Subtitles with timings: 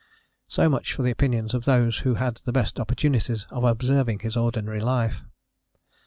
[0.47, 4.35] So much for the opinions of those who had the best opportunities of observing his
[4.35, 5.23] ordinary life.